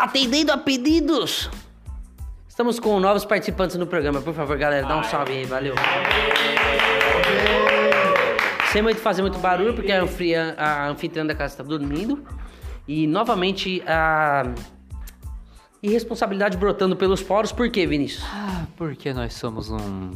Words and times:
Atendendo 0.00 0.50
a 0.50 0.56
pedidos. 0.56 1.50
Estamos 2.48 2.80
com 2.80 2.98
novos 2.98 3.24
participantes 3.24 3.76
no 3.76 3.86
programa. 3.86 4.20
Por 4.22 4.32
favor, 4.34 4.56
galera, 4.56 4.86
dá 4.86 4.96
um 4.98 5.04
salve 5.04 5.32
aí. 5.32 5.44
Valeu. 5.44 5.74
Sem 8.72 8.80
muito 8.82 9.00
fazer 9.00 9.20
muito 9.22 9.38
barulho, 9.38 9.74
porque 9.74 9.92
a, 9.92 10.02
anfria- 10.02 10.54
a 10.56 10.88
anfitriã 10.88 11.26
da 11.26 11.34
casa 11.34 11.54
está 11.54 11.62
dormindo. 11.64 12.24
E 12.88 13.06
novamente 13.06 13.82
a 13.86 14.44
irresponsabilidade 15.82 16.56
brotando 16.56 16.96
pelos 16.96 17.22
poros. 17.22 17.52
Por 17.52 17.68
quê, 17.70 17.86
Vinícius? 17.86 18.24
Ah, 18.32 18.64
porque 18.76 19.12
nós 19.12 19.34
somos 19.34 19.70
um. 19.70 20.12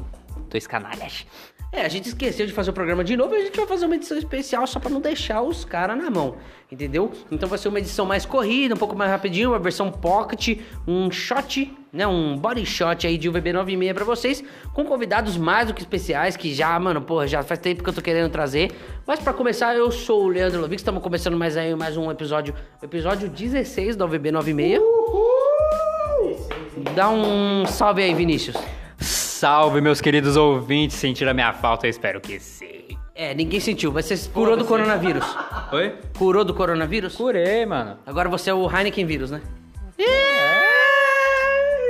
Dois 0.54 0.68
canalhas. 0.68 1.26
É, 1.72 1.84
a 1.84 1.88
gente 1.88 2.06
esqueceu 2.06 2.46
de 2.46 2.52
fazer 2.52 2.70
o 2.70 2.72
programa 2.72 3.02
de 3.02 3.16
novo 3.16 3.34
e 3.34 3.38
a 3.38 3.44
gente 3.46 3.56
vai 3.56 3.66
fazer 3.66 3.86
uma 3.86 3.96
edição 3.96 4.16
especial 4.16 4.64
só 4.68 4.78
pra 4.78 4.88
não 4.88 5.00
deixar 5.00 5.42
os 5.42 5.64
caras 5.64 5.98
na 5.98 6.08
mão, 6.08 6.36
entendeu? 6.70 7.10
Então 7.28 7.48
vai 7.48 7.58
ser 7.58 7.66
uma 7.66 7.80
edição 7.80 8.06
mais 8.06 8.24
corrida, 8.24 8.72
um 8.72 8.78
pouco 8.78 8.94
mais 8.94 9.10
rapidinho, 9.10 9.50
uma 9.50 9.58
versão 9.58 9.90
pocket, 9.90 10.60
um 10.86 11.10
shot, 11.10 11.76
né, 11.92 12.06
um 12.06 12.36
body 12.36 12.64
shot 12.64 13.04
aí 13.04 13.18
de 13.18 13.28
UVB 13.28 13.52
96 13.52 13.92
pra 13.92 14.04
vocês, 14.04 14.44
com 14.72 14.84
convidados 14.84 15.36
mais 15.36 15.66
do 15.66 15.74
que 15.74 15.82
especiais, 15.82 16.36
que 16.36 16.54
já, 16.54 16.78
mano, 16.78 17.02
porra, 17.02 17.26
já 17.26 17.42
faz 17.42 17.58
tempo 17.58 17.82
que 17.82 17.90
eu 17.90 17.94
tô 17.94 18.00
querendo 18.00 18.30
trazer. 18.30 18.70
Mas 19.04 19.18
pra 19.18 19.32
começar, 19.32 19.74
eu 19.74 19.90
sou 19.90 20.26
o 20.26 20.28
Leandro 20.28 20.60
Lovix, 20.60 20.82
estamos 20.82 21.02
começando 21.02 21.36
mais 21.36 21.56
aí 21.56 21.74
mais 21.74 21.96
um 21.96 22.08
episódio, 22.12 22.54
episódio 22.80 23.28
16 23.28 23.96
da 23.96 24.04
UVB 24.04 24.30
96. 24.30 24.80
Dá 26.94 27.10
um 27.10 27.66
salve 27.66 28.04
aí, 28.04 28.14
Vinícius. 28.14 28.54
Salve, 29.34 29.80
meus 29.80 30.00
queridos 30.00 30.36
ouvintes. 30.36 30.96
Sentiram 30.96 31.32
a 31.32 31.34
minha 31.34 31.52
falta? 31.52 31.86
Eu 31.86 31.90
espero 31.90 32.20
que 32.20 32.38
sim. 32.38 32.96
É, 33.16 33.34
ninguém 33.34 33.58
sentiu, 33.58 33.90
vai 33.90 34.02
ser 34.02 34.16
curou 34.28 34.56
do 34.56 34.64
coronavírus. 34.64 35.24
Oi? 35.72 35.98
Curou 36.16 36.44
do 36.44 36.54
coronavírus? 36.54 37.16
Curei, 37.16 37.66
mano. 37.66 37.98
Agora 38.06 38.28
você 38.28 38.50
é 38.50 38.54
o 38.54 38.70
Heineken 38.70 39.04
vírus, 39.04 39.32
né? 39.32 39.42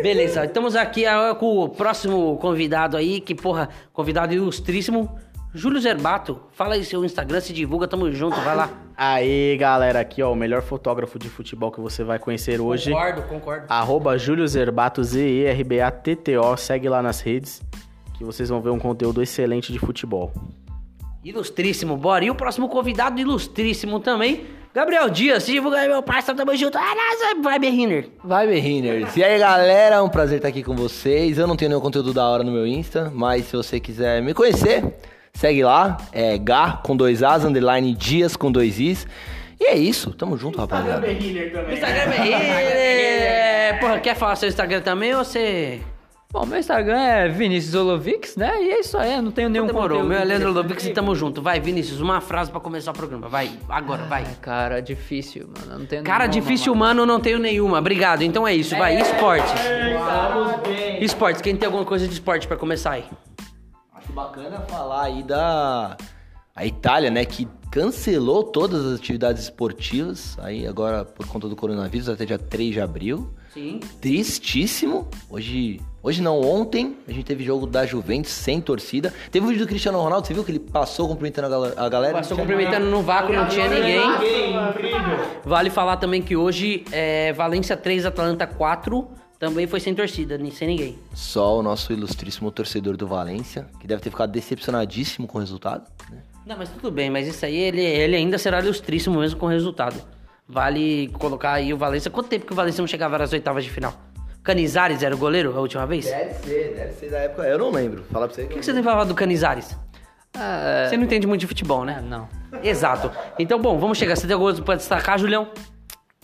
Beleza, 0.02 0.46
estamos 0.46 0.74
aqui 0.74 1.04
ah, 1.04 1.34
com 1.34 1.58
o 1.58 1.68
próximo 1.68 2.38
convidado 2.38 2.96
aí, 2.96 3.20
que 3.20 3.34
porra, 3.34 3.68
convidado 3.92 4.32
ilustríssimo, 4.32 5.18
Júlio 5.54 5.80
Zerbato. 5.80 6.40
Fala 6.50 6.74
aí 6.74 6.84
seu 6.84 7.04
Instagram, 7.04 7.40
se 7.40 7.52
divulga, 7.52 7.86
tamo 7.86 8.10
junto, 8.10 8.34
vai 8.40 8.56
lá. 8.56 8.70
Aí, 8.96 9.56
galera, 9.56 10.00
aqui 10.00 10.20
ó, 10.20 10.32
o 10.32 10.36
melhor 10.36 10.62
fotógrafo 10.62 11.16
de 11.16 11.28
futebol 11.28 11.70
que 11.70 11.80
você 11.80 12.02
vai 12.02 12.18
conhecer 12.18 12.60
hoje. 12.60 12.90
Concordo, 12.90 13.22
concordo. 13.22 13.66
Arroba 13.68 14.18
Júlio 14.18 14.46
Zerbato, 14.48 15.02
Z-E-R-B-A-T-T-O. 15.04 16.56
Segue 16.56 16.88
lá 16.88 17.00
nas 17.00 17.20
redes 17.20 17.62
que 18.18 18.24
vocês 18.24 18.48
vão 18.48 18.60
ver 18.60 18.70
um 18.70 18.80
conteúdo 18.80 19.22
excelente 19.22 19.72
de 19.72 19.78
futebol. 19.78 20.32
Ilustríssimo, 21.22 21.96
bora. 21.96 22.24
E 22.24 22.30
o 22.30 22.34
próximo 22.34 22.68
convidado 22.68 23.20
ilustríssimo 23.20 24.00
também, 24.00 24.46
Gabriel 24.74 25.08
Dias. 25.08 25.44
Se 25.44 25.52
divulga 25.52 25.78
aí, 25.78 25.88
meu 25.88 26.02
parceiro, 26.02 26.36
tamo 26.36 26.56
junto. 26.56 26.76
Ah, 26.76 26.94
vai, 27.40 27.60
Berriner. 27.60 28.10
Vai, 28.24 28.48
Berriners. 28.48 29.16
E 29.16 29.22
aí, 29.22 29.38
galera, 29.38 29.96
é 29.96 30.02
um 30.02 30.08
prazer 30.08 30.38
estar 30.38 30.48
aqui 30.48 30.64
com 30.64 30.74
vocês. 30.74 31.38
Eu 31.38 31.46
não 31.46 31.56
tenho 31.56 31.68
nenhum 31.68 31.80
conteúdo 31.80 32.12
da 32.12 32.28
hora 32.28 32.42
no 32.42 32.50
meu 32.50 32.66
Insta, 32.66 33.10
mas 33.14 33.46
se 33.46 33.56
você 33.56 33.78
quiser 33.78 34.20
me 34.20 34.34
conhecer, 34.34 34.82
segue 35.34 35.62
lá. 35.62 35.96
É 36.12 36.38
Gá 36.38 36.80
com 36.82 36.96
dois 36.96 37.22
As, 37.22 37.44
underline 37.44 37.94
Dias 37.94 38.36
com 38.36 38.50
dois 38.50 38.80
Is. 38.80 39.06
E 39.60 39.66
é 39.66 39.76
isso, 39.76 40.10
tamo 40.12 40.36
junto, 40.36 40.58
rapaziada. 40.58 41.06
Instagram 41.10 42.00
é 42.02 42.08
Berriner. 42.08 43.80
Porra, 43.80 44.00
quer 44.00 44.14
falar 44.16 44.36
seu 44.36 44.48
Instagram 44.48 44.80
também 44.80 45.14
ou 45.14 45.24
você... 45.24 45.80
Bom, 46.32 46.44
meu 46.44 46.58
Instagram 46.58 46.98
é 46.98 47.28
Vinícius 47.28 47.76
Olovics, 47.76 48.34
né? 48.36 48.52
E 48.60 48.70
é 48.72 48.80
isso 48.80 48.98
aí, 48.98 49.14
eu 49.14 49.22
não 49.22 49.30
tenho 49.30 49.48
nenhum 49.48 49.66
Demorou, 49.68 50.00
conteúdo. 50.00 50.08
meu 50.08 50.18
é 50.18 50.24
Leandro 50.24 50.52
Lovix 50.52 50.84
e 50.84 50.92
tamo 50.92 51.14
junto. 51.14 51.40
Vai, 51.40 51.60
Vinícius, 51.60 52.00
uma 52.00 52.20
frase 52.20 52.50
pra 52.50 52.58
começar 52.58 52.90
o 52.90 52.94
programa. 52.94 53.28
Vai, 53.28 53.52
agora, 53.68 54.02
vai. 54.06 54.24
Ai, 54.26 54.34
cara, 54.42 54.82
difícil, 54.82 55.46
mano. 55.46 55.74
eu 55.74 55.78
Não 55.78 55.86
tenho 55.86 56.02
Cara, 56.02 56.26
nenhuma, 56.26 56.40
difícil 56.40 56.74
mano. 56.74 57.02
humano 57.02 57.06
não 57.06 57.20
tenho 57.20 57.38
nenhuma. 57.38 57.78
Obrigado. 57.78 58.22
Então 58.22 58.46
é 58.48 58.52
isso, 58.52 58.76
vai. 58.76 59.00
Esportes. 59.00 59.52
Esportes. 61.00 61.40
Quem 61.40 61.54
tem 61.54 61.66
alguma 61.66 61.84
coisa 61.84 62.08
de 62.08 62.14
esporte 62.14 62.48
pra 62.48 62.56
começar 62.56 62.90
aí? 62.94 63.04
Bacana 64.14 64.60
falar 64.60 65.02
aí 65.02 65.24
da 65.24 65.96
a 66.54 66.64
Itália, 66.64 67.10
né, 67.10 67.24
que 67.24 67.48
cancelou 67.68 68.44
todas 68.44 68.86
as 68.86 69.00
atividades 69.00 69.42
esportivas, 69.42 70.38
aí 70.40 70.68
agora 70.68 71.04
por 71.04 71.26
conta 71.26 71.48
do 71.48 71.56
coronavírus, 71.56 72.08
até 72.08 72.24
dia 72.24 72.38
3 72.38 72.74
de 72.74 72.80
abril. 72.80 73.34
Sim. 73.52 73.80
Tristíssimo. 74.00 75.08
Hoje, 75.28 75.80
hoje 76.00 76.22
não, 76.22 76.40
ontem, 76.40 76.96
a 77.08 77.12
gente 77.12 77.24
teve 77.24 77.42
jogo 77.42 77.66
da 77.66 77.84
Juventus 77.84 78.30
sem 78.30 78.60
torcida. 78.60 79.12
Teve 79.32 79.44
um 79.44 79.48
vídeo 79.48 79.66
do 79.66 79.68
Cristiano 79.68 80.00
Ronaldo, 80.00 80.28
você 80.28 80.34
viu 80.34 80.44
que 80.44 80.52
ele 80.52 80.60
passou 80.60 81.08
cumprimentando 81.08 81.72
a 81.76 81.88
galera? 81.88 82.14
Passou 82.14 82.36
cumprimentando 82.36 82.86
no 82.86 83.02
vácuo, 83.02 83.32
não 83.32 83.48
tinha 83.48 83.68
ninguém. 83.68 84.00
Vale 85.44 85.70
falar 85.70 85.96
também 85.96 86.22
que 86.22 86.36
hoje 86.36 86.84
é 86.92 87.32
Valência 87.32 87.76
3, 87.76 88.06
Atlanta 88.06 88.46
4. 88.46 89.08
Também 89.44 89.66
foi 89.66 89.78
sem 89.78 89.94
torcida, 89.94 90.38
nem 90.38 90.50
sem 90.50 90.66
ninguém. 90.68 90.98
Só 91.12 91.58
o 91.58 91.62
nosso 91.62 91.92
ilustríssimo 91.92 92.50
torcedor 92.50 92.96
do 92.96 93.06
Valência, 93.06 93.66
que 93.78 93.86
deve 93.86 94.00
ter 94.00 94.08
ficado 94.08 94.30
decepcionadíssimo 94.32 95.26
com 95.26 95.36
o 95.36 95.40
resultado. 95.42 95.84
né? 96.10 96.22
Não, 96.46 96.56
mas 96.56 96.70
tudo 96.70 96.90
bem, 96.90 97.10
mas 97.10 97.28
isso 97.28 97.44
aí 97.44 97.54
ele, 97.54 97.82
ele 97.82 98.16
ainda 98.16 98.38
será 98.38 98.60
ilustríssimo 98.60 99.20
mesmo 99.20 99.38
com 99.38 99.44
o 99.44 99.48
resultado. 99.50 100.00
Vale 100.48 101.08
colocar 101.18 101.52
aí 101.52 101.74
o 101.74 101.76
Valência. 101.76 102.10
Quanto 102.10 102.30
tempo 102.30 102.46
que 102.46 102.54
o 102.54 102.56
Valência 102.56 102.80
não 102.80 102.86
chegava 102.88 103.18
nas 103.18 103.34
oitavas 103.34 103.64
de 103.64 103.70
final? 103.70 103.92
Canizares 104.42 105.02
era 105.02 105.14
o 105.14 105.18
goleiro 105.18 105.54
a 105.54 105.60
última 105.60 105.86
vez? 105.86 106.06
Deve 106.06 106.34
ser, 106.42 106.74
deve 106.74 106.92
ser 106.94 107.10
da 107.10 107.18
época. 107.18 107.42
Eu 107.42 107.58
não 107.58 107.70
lembro. 107.70 108.02
Fala 108.10 108.26
pra 108.26 108.34
você 108.34 108.44
O 108.44 108.48
que 108.48 108.54
que 108.58 108.64
você 108.64 108.72
tem 108.72 108.82
falar 108.82 109.04
do 109.04 109.14
Canizares? 109.14 109.76
Ah, 110.34 110.86
Você 110.88 110.96
não 110.96 111.04
entende 111.04 111.26
muito 111.26 111.40
de 111.42 111.46
futebol, 111.46 111.82
é, 111.82 111.86
né? 111.86 112.00
não. 112.02 112.26
Exato. 112.62 113.10
Então, 113.38 113.60
bom, 113.60 113.78
vamos 113.78 113.98
chegar. 113.98 114.16
Você 114.16 114.26
tem 114.26 114.32
alguma 114.32 114.50
coisa 114.52 114.62
pra 114.64 114.74
destacar, 114.76 115.18
Julião? 115.18 115.48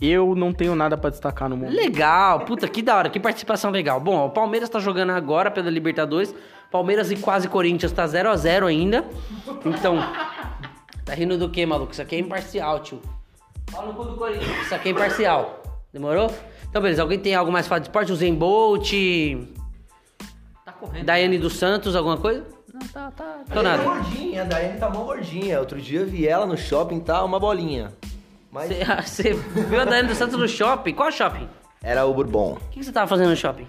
Eu 0.01 0.33
não 0.33 0.51
tenho 0.51 0.73
nada 0.75 0.97
pra 0.97 1.11
destacar 1.11 1.47
no 1.47 1.55
mundo. 1.55 1.71
Legal, 1.75 2.39
puta, 2.41 2.67
que 2.67 2.81
da 2.81 2.97
hora, 2.97 3.09
que 3.09 3.19
participação 3.19 3.69
legal. 3.69 3.99
Bom, 3.99 4.25
o 4.25 4.29
Palmeiras 4.31 4.67
tá 4.67 4.79
jogando 4.79 5.11
agora 5.11 5.51
pela 5.51 5.69
Libertadores. 5.69 6.33
Palmeiras 6.71 7.11
e 7.11 7.15
quase 7.17 7.47
Corinthians 7.47 7.91
tá 7.91 8.07
0 8.07 8.29
a 8.29 8.35
0 8.35 8.65
ainda. 8.65 9.05
Então, 9.63 9.97
tá 11.05 11.13
rindo 11.13 11.37
do 11.37 11.49
quê, 11.49 11.65
maluco? 11.65 11.91
Isso 11.91 12.01
aqui 12.01 12.15
é 12.15 12.19
imparcial, 12.19 12.79
tio. 12.79 12.99
Fala 13.69 13.87
no 13.87 13.93
cu 13.93 14.05
do 14.05 14.15
Corinthians. 14.15 14.65
Isso 14.65 14.73
aqui 14.73 14.89
é 14.89 14.91
imparcial. 14.91 15.61
Demorou? 15.93 16.33
Então, 16.69 16.81
beleza. 16.81 17.01
Alguém 17.03 17.19
tem 17.19 17.35
algo 17.35 17.51
mais 17.51 17.67
falar 17.67 17.79
de 17.79 17.87
esporte? 17.87 18.11
O 18.11 18.15
Zen 18.15 18.33
Bolt, 18.33 18.91
Tá 20.65 20.71
correndo. 20.71 21.05
Daiane 21.05 21.37
dos 21.37 21.53
Santos, 21.57 21.95
alguma 21.95 22.17
coisa? 22.17 22.43
Não, 22.73 22.87
tá, 22.87 23.11
tá. 23.11 23.41
Tô 23.53 23.61
nada. 23.61 23.83
gordinha, 23.83 24.41
a 24.41 24.45
Daiane 24.45 24.79
tá 24.79 24.89
mó 24.89 25.03
gordinha. 25.03 25.59
Outro 25.59 25.79
dia 25.79 25.99
eu 25.99 26.07
vi 26.07 26.25
ela 26.25 26.45
no 26.45 26.57
shopping, 26.57 26.99
tá 27.01 27.23
uma 27.23 27.39
bolinha. 27.39 27.91
Mas 28.51 28.69
Você 28.69 29.33
você 29.33 29.33
viu 29.33 29.79
a 29.81 29.85
Daiane 29.85 30.07
dos 30.09 30.17
Santos 30.17 30.37
no 30.37 30.47
shopping? 30.47 30.93
Qual 30.93 31.11
shopping? 31.11 31.47
era 31.83 32.05
o 32.05 32.13
Bourbon. 32.13 32.57
O 32.61 32.69
que 32.69 32.83
você 32.83 32.91
tava 32.91 33.07
fazendo 33.07 33.29
no 33.29 33.35
shopping? 33.35 33.67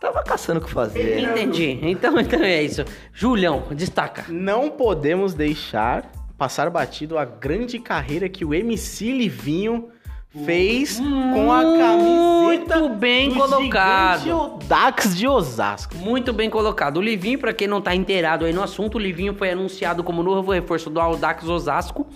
Tava 0.00 0.22
caçando 0.22 0.58
o 0.58 0.64
que 0.64 0.70
fazer. 0.70 1.20
Entendi. 1.20 1.78
Então, 1.82 2.18
então 2.18 2.40
é 2.42 2.62
isso. 2.62 2.84
Julião, 3.12 3.64
destaca. 3.72 4.24
Não 4.28 4.70
podemos 4.70 5.34
deixar 5.34 6.10
passar 6.38 6.70
batido 6.70 7.18
a 7.18 7.24
grande 7.24 7.78
carreira 7.78 8.28
que 8.28 8.44
o 8.44 8.52
MC 8.54 9.12
Livinho 9.12 9.90
fez 10.46 10.98
com 10.98 11.52
a 11.52 11.62
camiseta 11.62 12.78
Muito 12.80 12.88
bem 12.98 13.28
do 13.28 13.34
colocado. 13.34 14.22
gigante 14.22 14.66
Dax 14.66 15.16
de 15.16 15.28
Osasco. 15.28 15.94
Muito 15.96 16.32
bem 16.32 16.48
colocado. 16.48 16.96
O 16.96 17.02
Livinho, 17.02 17.38
pra 17.38 17.52
quem 17.52 17.68
não 17.68 17.80
tá 17.82 17.94
inteirado 17.94 18.44
aí 18.46 18.52
no 18.52 18.62
assunto, 18.62 18.96
o 18.96 18.98
Livinho 18.98 19.34
foi 19.34 19.50
anunciado 19.50 20.02
como 20.02 20.22
novo 20.22 20.50
reforço 20.50 20.88
do 20.88 20.98
Audax 21.00 21.46
Osasco. 21.46 22.06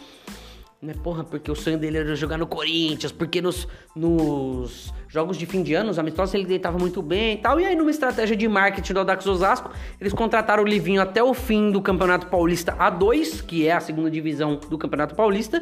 Né, 0.87 0.95
porra, 1.03 1.25
porque 1.25 1.51
o 1.51 1.55
sonho 1.57 1.77
dele 1.77 1.99
era 1.99 2.15
jogar 2.15 2.39
no 2.39 2.47
Corinthians, 2.47 3.11
porque 3.11 3.43
nos, 3.43 3.67
nos 3.93 4.95
jogos 5.09 5.37
de 5.37 5.45
fim 5.45 5.61
de 5.61 5.75
ano, 5.75 5.91
os 5.91 5.99
amistosos, 5.99 6.33
ele 6.33 6.45
deitava 6.45 6.79
muito 6.79 7.03
bem 7.03 7.35
e 7.35 7.39
tal. 7.39 7.59
E 7.59 7.65
aí, 7.67 7.75
numa 7.75 7.91
estratégia 7.91 8.37
de 8.37 8.47
marketing 8.47 8.93
do 8.93 9.01
Audax 9.01 9.27
Osasco, 9.27 9.73
eles 10.01 10.13
contrataram 10.13 10.63
o 10.63 10.67
Livinho 10.67 11.03
até 11.03 11.21
o 11.21 11.35
fim 11.35 11.73
do 11.73 11.83
Campeonato 11.83 12.29
Paulista 12.29 12.73
A2, 12.77 13.45
que 13.45 13.67
é 13.67 13.73
a 13.73 13.81
segunda 13.81 14.09
divisão 14.09 14.61
do 14.71 14.79
Campeonato 14.79 15.17
Paulista. 15.17 15.61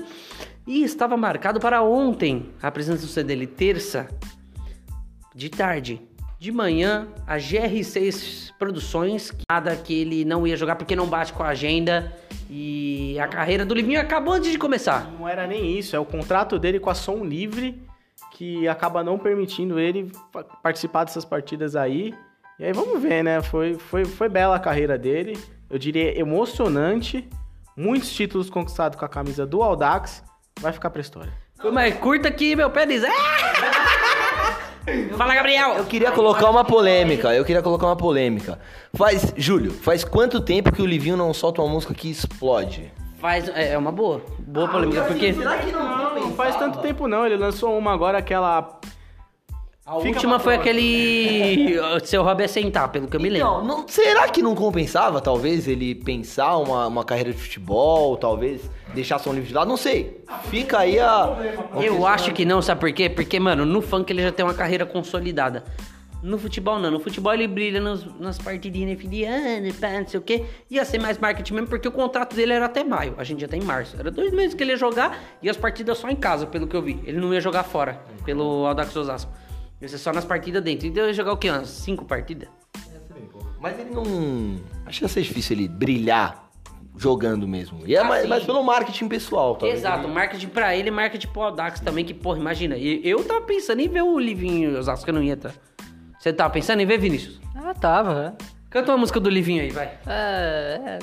E 0.67 0.85
estava 0.85 1.17
marcado 1.17 1.59
para 1.59 1.83
ontem, 1.83 2.51
a 2.63 2.69
apresentação 2.69 3.25
dele 3.25 3.47
terça, 3.47 4.07
de 5.35 5.49
tarde. 5.49 6.03
De 6.39 6.53
manhã, 6.53 7.09
a 7.27 7.39
GR6 7.39 8.53
Produções, 8.59 9.33
nada 9.51 9.75
que 9.75 9.95
ele 10.03 10.23
não 10.23 10.47
ia 10.47 10.55
jogar 10.55 10.77
porque 10.77 10.95
não 10.95 11.07
bate 11.07 11.33
com 11.33 11.43
a 11.43 11.49
agenda. 11.49 12.15
E 12.57 13.19
a 13.19 13.27
carreira 13.27 13.67
do 13.67 13.75
Livinho 13.75 14.01
acabou 14.01 14.35
antes 14.35 14.53
de 14.53 14.59
começar. 14.59 15.11
Não 15.19 15.29
era 15.29 15.45
nem 15.45 15.77
isso, 15.77 15.97
é 15.97 15.99
o 15.99 16.05
contrato 16.05 16.57
dele 16.57 16.79
com 16.79 16.89
a 16.89 16.95
Som 16.95 17.25
Livre 17.25 17.83
que 18.31 18.69
acaba 18.69 19.03
não 19.03 19.19
permitindo 19.19 19.77
ele 19.77 20.13
participar 20.63 21.03
dessas 21.03 21.25
partidas 21.25 21.75
aí. 21.75 22.15
E 22.57 22.65
aí 22.65 22.73
vamos 22.73 23.03
ver, 23.03 23.25
né? 23.25 23.43
Foi, 23.43 23.75
foi, 23.75 24.05
foi 24.05 24.29
bela 24.29 24.55
a 24.55 24.61
carreira 24.61 24.97
dele. 24.97 25.37
Eu 25.69 25.79
diria 25.79 26.17
emocionante. 26.17 27.29
Muitos 27.77 28.13
títulos 28.13 28.49
conquistados 28.49 28.97
com 28.97 29.05
a 29.05 29.09
camisa 29.09 29.45
do 29.45 29.61
Audax. 29.61 30.23
Vai 30.61 30.73
ficar 30.73 30.91
pra 30.91 31.01
história. 31.01 31.33
Foi 31.61 31.73
mais 31.73 31.97
curta 31.97 32.31
que 32.31 32.55
meu 32.55 32.71
pé 32.71 32.87
diz. 32.87 33.03
Fala, 35.17 35.35
Gabriel! 35.35 35.77
Eu 35.77 35.85
queria 35.85 36.13
colocar 36.13 36.51
uma 36.51 36.65
polêmica, 36.65 37.35
eu 37.35 37.45
queria 37.45 37.63
colocar 37.63 37.87
uma 37.87 37.97
polêmica. 37.97 38.59
Faz, 38.95 39.33
Júlio, 39.37 39.73
faz 39.73 40.05
quanto 40.05 40.41
tempo 40.41 40.73
que 40.73 40.83
o 40.83 40.87
Livinho 40.87 41.17
não 41.17 41.33
solta 41.33 41.63
uma 41.63 41.73
música 41.73 41.95
que 41.95 42.11
explode? 42.11 42.93
Faz, 43.19 43.49
é 43.49 43.73
é 43.73 43.79
uma 43.79 43.91
boa. 43.91 44.21
Boa 44.41 44.69
polêmica, 44.69 45.03
porque. 45.05 45.33
Não, 45.33 46.15
não 46.21 46.33
faz 46.33 46.57
tanto 46.57 46.81
tempo 46.81 47.09
não. 47.09 47.25
Ele 47.25 47.37
lançou 47.37 47.77
uma 47.79 47.93
agora, 47.93 48.19
aquela 48.19 48.79
A 49.87 49.97
última 49.97 50.39
foi 50.39 50.55
aquele. 50.55 51.75
Seu 52.05 52.23
hobby 52.23 52.45
é 52.45 52.49
sentar, 52.49 52.89
pelo 52.91 53.07
que 53.07 53.17
eu 53.17 53.21
me 53.21 53.29
lembro. 53.29 53.49
Então, 53.49 53.65
não- 53.65 53.87
será 53.89 54.29
que 54.29 54.41
não 54.41 54.55
compensava, 54.55 55.21
talvez, 55.21 55.69
ele 55.69 55.95
pensar 55.95 56.57
uma, 56.57 56.87
uma 56.87 57.05
carreira 57.05 57.33
de 57.33 57.39
futebol, 57.39 58.17
talvez 58.17 58.63
deixar 58.95 59.19
som 59.19 59.33
livre 59.33 59.49
de 59.49 59.55
lado? 59.55 59.69
Não 59.69 59.77
sei. 59.77 60.25
Fica 60.45 60.79
aí 60.79 60.99
a. 60.99 61.37
Eu 61.83 62.07
acho 62.07 62.33
que 62.33 62.47
não, 62.47 62.63
sabe 62.63 62.81
por 62.81 62.93
quê? 62.93 63.11
Porque, 63.11 63.39
mano, 63.39 63.67
no 63.67 63.83
funk 63.83 64.11
ele 64.11 64.23
já 64.23 64.33
tem 64.33 64.43
uma 64.45 64.55
carreira 64.55 64.87
consolidada. 64.87 65.65
No 66.23 66.39
futebol 66.39 66.79
não, 66.79 66.91
no 66.91 66.99
futebol 67.01 67.35
ele 67.35 67.47
brilha 67.47 67.79
nos- 67.83 68.07
nas 68.19 68.39
partidinhas 68.39 68.99
fim 68.99 69.11
de 69.11 69.25
ano, 69.25 69.67
não 69.67 70.09
sei 70.09 70.19
o 70.19 70.23
quê. 70.23 70.45
Ia 70.71 70.83
ser 70.87 70.99
mais 70.99 71.19
marketing 71.19 71.53
mesmo, 71.53 71.69
porque 71.69 71.87
o 71.87 71.93
contrato 71.93 72.35
dele 72.35 72.55
era 72.55 72.65
até 72.65 72.83
maio. 72.83 73.13
A 73.19 73.25
gente 73.25 73.43
já 73.43 73.49
tá 73.49 73.59
em 73.59 73.63
março. 73.63 73.95
Era 74.01 74.11
dois 74.11 74.33
meses 74.33 74.55
que 74.55 74.63
ele 74.63 74.71
ia 74.71 74.79
jogar 74.79 75.23
e 75.43 75.51
as 75.51 75.57
partidas 75.59 75.99
só 75.99 76.09
em 76.09 76.17
casa, 76.17 76.47
pelo 76.47 76.67
que 76.67 76.75
eu 76.75 76.81
vi. 76.81 76.99
Ele 77.05 77.21
não 77.21 77.35
ia 77.35 77.43
jogar 77.43 77.65
fora, 77.65 78.01
pelo 78.25 78.65
Audax 78.65 78.97
Osasco. 78.97 79.31
Ia 79.85 79.89
ser 79.89 79.99
só 79.99 80.13
nas 80.13 80.25
partidas 80.25 80.63
dentro. 80.63 80.87
Então 80.87 81.07
ia 81.07 81.13
jogar 81.13 81.33
o 81.33 81.37
quê? 81.37 81.51
Umas 81.51 81.69
cinco 81.69 82.05
partidas? 82.07 82.49
Mas 83.61 83.79
ele 83.79 83.91
não. 83.91 84.03
Acho 84.87 84.99
que 85.01 85.05
ia 85.05 85.09
ser 85.09 85.23
difícil 85.23 85.57
ele 85.57 85.69
brilhar 85.69 86.49
jogando 86.97 87.47
mesmo. 87.47 87.81
E 87.87 87.95
é 87.95 87.99
Ah, 87.99 88.05
mais, 88.05 88.27
mais 88.27 88.45
pelo 88.45 88.63
marketing 88.63 89.09
pessoal, 89.09 89.57
talvez. 89.57 89.81
Exato, 89.81 90.09
marketing 90.09 90.49
pra 90.49 90.75
ele 90.77 90.89
e 90.89 90.91
marketing 90.91 91.29
pro 91.29 91.43
Audax 91.43 91.81
também, 91.81 92.05
que, 92.05 92.15
porra, 92.15 92.39
imagina. 92.39 92.77
Eu 92.79 93.23
tava 93.25 93.43
pensando 93.43 93.81
em 93.81 93.89
ver 93.89 94.03
o 94.03 94.19
Livinho 94.19 94.79
Osasco, 94.79 95.05
que 95.05 95.11
eu 95.11 95.15
não 95.15 95.23
ia, 95.23 95.37
tá? 95.37 95.51
Você 96.19 96.33
tava 96.33 96.51
pensando 96.53 96.81
em 96.81 96.87
ver, 96.87 96.99
Vinícius? 96.99 97.41
Ah, 97.55 97.75
tava. 97.75 98.37
Canta 98.71 98.93
uma 98.93 98.99
música 98.99 99.21
do 99.21 99.29
Livinho 99.29 99.63
aí, 99.63 99.71
vai. 99.71 99.99
É, 100.07 100.81
é. 100.87 100.99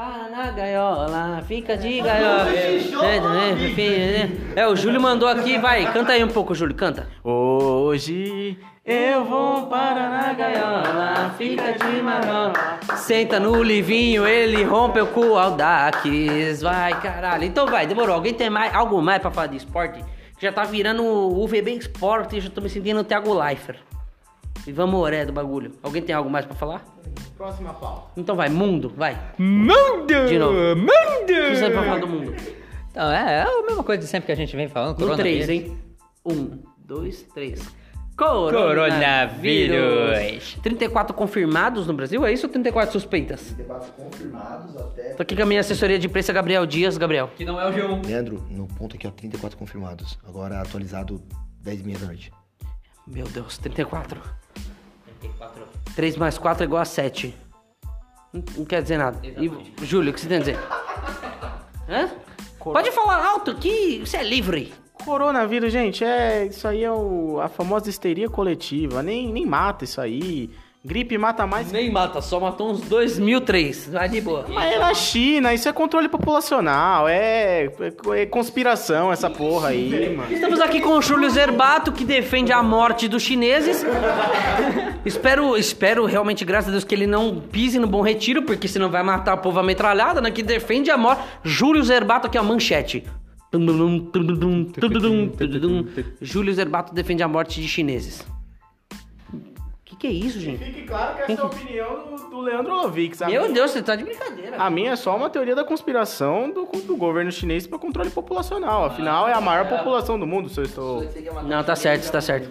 Para 0.00 0.30
na 0.30 0.50
gaiola, 0.52 1.44
fica 1.46 1.76
de 1.76 2.00
gaiola. 2.00 2.48
É, 4.56 4.66
o 4.66 4.74
Júlio 4.74 4.98
mandou 4.98 5.28
aqui, 5.28 5.58
vai, 5.58 5.92
canta 5.92 6.12
aí 6.12 6.24
um 6.24 6.28
pouco, 6.28 6.54
Júlio, 6.54 6.74
canta. 6.74 7.06
Hoje 7.22 8.58
eu 8.82 9.26
vou 9.26 9.66
para 9.66 10.08
na 10.08 10.32
gaiola, 10.32 11.34
fica 11.36 11.72
de 11.72 12.00
marola. 12.00 12.54
Senta 12.96 13.38
no 13.38 13.62
livinho, 13.62 14.26
ele 14.26 14.64
rompeu 14.64 15.08
com 15.08 15.20
o 15.20 15.38
Audax. 15.38 16.62
Vai, 16.62 16.98
caralho. 16.98 17.44
Então 17.44 17.66
vai, 17.66 17.86
demorou. 17.86 18.14
Alguém 18.14 18.32
tem 18.32 18.48
mais, 18.48 18.74
algo 18.74 19.02
mais 19.02 19.20
pra 19.20 19.30
falar 19.30 19.48
de 19.48 19.58
esporte? 19.58 20.02
Já 20.38 20.50
tá 20.50 20.64
virando 20.64 21.04
o 21.04 21.44
UVB 21.44 21.72
Esporte 21.72 22.38
e 22.38 22.40
já 22.40 22.48
tô 22.48 22.62
me 22.62 22.70
sentindo 22.70 23.00
o 23.00 23.04
Thiago 23.04 23.34
Leifert. 23.34 23.89
E 24.66 24.72
vamos 24.72 25.00
oré 25.00 25.24
do 25.24 25.32
bagulho. 25.32 25.72
Alguém 25.82 26.02
tem 26.02 26.14
algo 26.14 26.28
mais 26.28 26.44
pra 26.44 26.54
falar? 26.54 26.84
Próxima 27.36 27.72
pauta. 27.74 28.10
Então 28.16 28.36
vai, 28.36 28.48
mundo, 28.48 28.92
vai. 28.94 29.18
Mundo! 29.38 30.28
De 30.28 30.38
novo. 30.38 30.76
Mundo! 30.76 30.90
O 31.22 31.26
que 31.26 31.56
você 31.56 31.70
vai 31.70 31.84
falar 31.84 31.98
do 31.98 32.06
mundo? 32.06 32.34
Então, 32.90 33.10
é, 33.10 33.38
é 33.38 33.42
a 33.42 33.62
mesma 33.66 33.82
coisa 33.82 34.02
de 34.02 34.08
sempre 34.08 34.26
que 34.26 34.32
a 34.32 34.36
gente 34.36 34.54
vem 34.54 34.68
falando. 34.68 34.98
No 34.98 35.06
coronavírus. 35.06 35.46
3, 35.46 35.48
hein? 35.48 35.78
1, 36.24 36.58
2, 36.84 37.22
3. 37.34 37.80
Coronavírus. 38.16 40.58
34 40.62 41.14
confirmados 41.14 41.86
no 41.86 41.94
Brasil, 41.94 42.26
é 42.26 42.32
isso 42.32 42.46
ou 42.46 42.52
34 42.52 42.92
suspeitas? 42.92 43.54
34 43.54 43.92
confirmados 43.92 44.76
até. 44.76 45.14
Tô 45.14 45.22
aqui 45.22 45.34
com 45.34 45.42
a 45.42 45.46
minha 45.46 45.60
assessoria 45.60 45.98
de 45.98 46.06
imprensa, 46.06 46.30
Gabriel 46.32 46.66
Dias. 46.66 46.98
Gabriel. 46.98 47.30
Que 47.34 47.46
não 47.46 47.58
é 47.58 47.66
o 47.66 47.72
G1. 47.72 48.06
Leandro, 48.06 48.44
no 48.50 48.66
ponto 48.66 48.96
aqui, 48.96 49.06
ó, 49.06 49.10
34 49.10 49.56
confirmados. 49.56 50.18
Agora 50.28 50.60
atualizado 50.60 51.22
10 51.62 51.80
h 51.80 51.98
da 51.98 52.06
noite. 52.06 52.30
Meu 53.06 53.26
Deus, 53.26 53.58
34. 53.58 54.20
34. 55.20 55.68
3 55.94 56.16
mais 56.16 56.38
4 56.38 56.62
é 56.62 56.66
igual 56.66 56.82
a 56.82 56.84
7. 56.84 57.34
Não, 58.32 58.44
não 58.56 58.64
quer 58.64 58.82
dizer 58.82 58.98
nada. 58.98 59.18
E, 59.24 59.50
Júlio, 59.84 60.10
o 60.10 60.14
que 60.14 60.20
você 60.20 60.28
tem 60.28 60.36
a 60.36 60.40
dizer? 60.40 60.58
Hã? 61.88 62.10
Pode 62.58 62.92
falar 62.92 63.24
alto 63.24 63.54
que 63.54 64.00
você 64.00 64.18
é 64.18 64.22
livre. 64.22 64.72
Coronavírus, 65.04 65.72
gente, 65.72 66.04
é 66.04 66.44
isso 66.44 66.68
aí 66.68 66.84
é 66.84 66.92
o, 66.92 67.40
a 67.40 67.48
famosa 67.48 67.88
histeria 67.88 68.28
coletiva. 68.28 69.02
Nem, 69.02 69.32
nem 69.32 69.46
mata 69.46 69.84
isso 69.84 70.00
aí. 70.00 70.50
Gripe 70.82 71.18
mata 71.18 71.46
mais. 71.46 71.70
Nem 71.70 71.90
mata, 71.90 72.22
só 72.22 72.40
matou 72.40 72.70
uns 72.70 72.80
2003. 72.80 73.88
Vai 73.92 74.08
de 74.08 74.18
boa. 74.22 74.46
Mas 74.48 74.72
é 74.72 74.78
na 74.78 74.94
China, 74.94 75.52
isso 75.52 75.68
é 75.68 75.72
controle 75.74 76.08
populacional, 76.08 77.06
é, 77.06 77.66
é- 77.66 78.20
é 78.22 78.26
conspiração 78.26 79.12
essa 79.12 79.28
porra 79.28 79.68
aí, 79.68 80.16
mano. 80.16 80.32
Estamos 80.32 80.58
aqui 80.58 80.80
com 80.80 80.96
o 80.96 81.02
Júlio 81.02 81.28
Zerbato, 81.28 81.92
que 81.92 82.02
defende 82.02 82.50
a 82.50 82.62
morte 82.62 83.08
dos 83.08 83.22
chineses. 83.22 83.84
espero, 85.04 85.54
espero 85.54 86.06
realmente, 86.06 86.46
graças 86.46 86.68
a 86.68 86.72
Deus, 86.72 86.84
que 86.84 86.94
ele 86.94 87.06
não 87.06 87.38
pise 87.40 87.78
no 87.78 87.86
Bom 87.86 88.00
Retiro, 88.00 88.42
porque 88.44 88.66
senão 88.66 88.88
vai 88.88 89.02
matar 89.02 89.34
o 89.34 89.38
povo 89.38 89.58
a 89.58 89.62
metralhada, 89.62 90.18
né? 90.22 90.30
Que 90.30 90.42
defende 90.42 90.90
a 90.90 90.96
morte. 90.96 91.22
Júlio 91.44 91.82
Zerbato, 91.84 92.26
aqui, 92.26 92.38
ó, 92.38 92.42
manchete. 92.42 93.04
Júlio 96.22 96.54
Zerbato 96.54 96.94
defende 96.94 97.22
a 97.22 97.28
morte 97.28 97.60
de 97.60 97.68
chineses. 97.68 98.24
Que 100.00 100.06
é 100.06 100.10
isso, 100.10 100.40
gente? 100.40 100.64
Fique 100.64 100.82
claro 100.84 101.14
que 101.14 101.30
essa 101.30 101.42
é 101.42 101.44
a 101.44 101.46
opinião 101.46 102.04
do, 102.08 102.30
do 102.30 102.40
Leandro 102.40 102.74
Lovix. 102.74 103.20
A 103.20 103.26
Meu 103.26 103.52
Deus, 103.52 103.70
você 103.70 103.82
tá 103.82 103.94
de 103.94 104.02
brincadeira. 104.02 104.56
A 104.56 104.70
minha 104.70 104.92
é 104.92 104.96
só 104.96 105.14
uma 105.14 105.28
teoria 105.28 105.54
da 105.54 105.62
conspiração 105.62 106.50
do, 106.50 106.64
do 106.64 106.96
governo 106.96 107.30
chinês 107.30 107.66
para 107.66 107.78
controle 107.78 108.08
populacional. 108.08 108.86
Afinal, 108.86 109.28
é 109.28 109.34
a 109.34 109.42
maior 109.42 109.68
população 109.68 110.18
do 110.18 110.26
mundo, 110.26 110.48
se 110.48 110.58
eu 110.58 110.64
estou... 110.64 111.04
Não, 111.44 111.62
tá 111.62 111.76
certo, 111.76 112.10
tá 112.10 112.18
certo. 112.18 112.50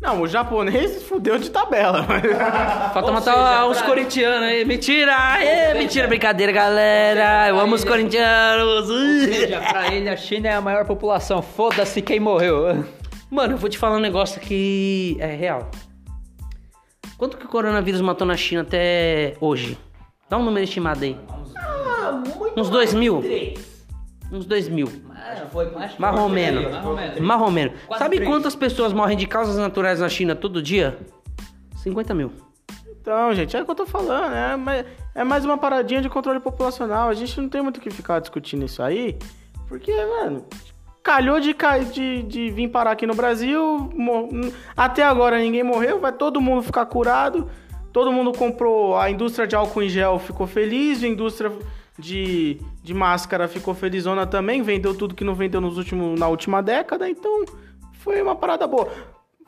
Não, 0.00 0.22
o 0.22 0.26
japonês 0.26 1.04
fudeu 1.04 1.38
de 1.38 1.52
tabela. 1.52 2.04
Falta 2.92 3.12
matar 3.12 3.68
os 3.68 3.80
corintianos 3.82 4.48
aí. 4.48 4.64
Mentira! 4.64 5.40
É, 5.40 5.74
mentira, 5.74 6.08
brincadeira, 6.08 6.50
galera. 6.50 7.48
Eu 7.48 7.60
amo 7.60 7.76
os 7.76 7.84
corintianos. 7.84 8.88
Seja, 8.88 9.60
pra 9.60 9.94
ele, 9.94 10.08
a 10.08 10.16
China 10.16 10.48
é 10.48 10.54
a 10.54 10.60
maior 10.60 10.84
população. 10.84 11.40
Foda-se 11.40 12.02
quem 12.02 12.18
morreu. 12.18 12.84
Mano, 13.30 13.54
eu 13.54 13.56
vou 13.56 13.70
te 13.70 13.78
falar 13.78 13.98
um 13.98 14.00
negócio 14.00 14.40
que 14.40 15.16
é 15.20 15.26
real. 15.26 15.70
Quanto 17.22 17.36
que 17.36 17.46
o 17.46 17.48
coronavírus 17.48 18.00
matou 18.00 18.26
na 18.26 18.36
China 18.36 18.62
até 18.62 19.36
hoje? 19.40 19.78
Dá 20.28 20.36
um 20.36 20.42
número 20.42 20.64
estimado 20.64 21.04
aí. 21.04 21.16
Uns 22.56 22.68
dois 22.68 22.92
mil? 22.92 23.22
Uns 24.32 24.44
dois 24.44 24.68
mil. 24.68 24.88
Marromeno. 26.00 26.62
Marromeno. 27.20 27.74
Sabe 27.96 28.24
quantas 28.24 28.56
pessoas 28.56 28.92
morrem 28.92 29.16
de 29.16 29.28
causas 29.28 29.56
naturais 29.56 30.00
na 30.00 30.08
China 30.08 30.34
todo 30.34 30.60
dia? 30.60 30.98
50 31.76 32.12
mil. 32.12 32.32
Então, 33.00 33.32
gente, 33.34 33.56
é 33.56 33.62
o 33.62 33.64
que 33.64 33.70
eu 33.70 33.76
tô 33.76 33.86
falando, 33.86 34.32
né? 34.32 34.56
Mas 34.56 34.84
É 35.14 35.22
mais 35.22 35.44
uma 35.44 35.56
paradinha 35.56 36.02
de 36.02 36.08
controle 36.08 36.40
populacional. 36.40 37.08
A 37.08 37.14
gente 37.14 37.40
não 37.40 37.48
tem 37.48 37.62
muito 37.62 37.76
o 37.76 37.80
que 37.80 37.90
ficar 37.90 38.18
discutindo 38.18 38.64
isso 38.64 38.82
aí, 38.82 39.16
porque, 39.68 39.94
mano, 39.94 40.44
calhou 41.02 41.40
de, 41.40 41.54
de, 41.92 42.22
de 42.22 42.50
vir 42.50 42.68
parar 42.68 42.92
aqui 42.92 43.06
no 43.06 43.14
Brasil. 43.14 43.90
Até 44.76 45.02
agora 45.02 45.38
ninguém 45.38 45.62
morreu, 45.62 45.98
vai 45.98 46.12
todo 46.12 46.40
mundo 46.40 46.62
ficar 46.62 46.86
curado. 46.86 47.50
Todo 47.92 48.12
mundo 48.12 48.32
comprou. 48.32 48.96
A 48.96 49.10
indústria 49.10 49.46
de 49.46 49.54
álcool 49.54 49.82
em 49.82 49.88
gel 49.88 50.18
ficou 50.18 50.46
feliz, 50.46 51.02
a 51.02 51.06
indústria 51.06 51.52
de, 51.98 52.58
de 52.82 52.94
máscara 52.94 53.48
ficou 53.48 53.74
felizona 53.74 54.26
também, 54.26 54.62
vendeu 54.62 54.96
tudo 54.96 55.14
que 55.14 55.24
não 55.24 55.34
vendeu 55.34 55.60
nos 55.60 55.76
últimos, 55.76 56.18
na 56.18 56.28
última 56.28 56.62
década, 56.62 57.08
então 57.08 57.44
foi 57.92 58.22
uma 58.22 58.34
parada 58.34 58.66
boa. 58.66 58.88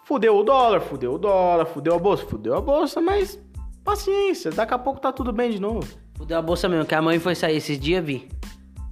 Fudeu 0.05 0.37
o 0.37 0.43
dólar, 0.43 0.81
fudeu 0.81 1.15
o 1.15 1.19
dólar, 1.19 1.65
fudeu 1.65 1.95
a 1.95 1.99
bolsa, 1.99 2.27
fudeu 2.27 2.55
a 2.55 2.61
bolsa, 2.61 3.01
mas 3.01 3.41
paciência, 3.83 4.51
daqui 4.51 4.75
a 4.75 4.79
pouco 4.79 5.01
tá 5.01 5.11
tudo 5.11 5.33
bem 5.33 5.51
de 5.51 5.61
novo. 5.61 5.87
Fudeu 6.15 6.39
a 6.39 6.43
bolsa 6.43 6.69
mesmo, 6.69 6.85
que 6.85 6.95
a 6.95 7.03
mãe 7.03 7.19
foi 7.19 7.35
sair 7.35 7.57
esses 7.57 7.79
dias, 7.79 8.05
vi. 8.05 8.29